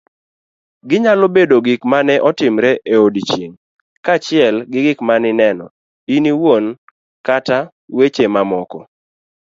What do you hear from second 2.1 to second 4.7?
otimore eodiochieng', kaachiel